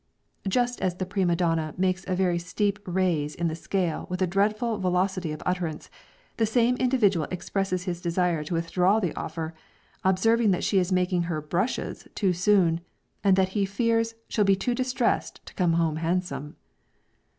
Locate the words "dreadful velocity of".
4.25-5.43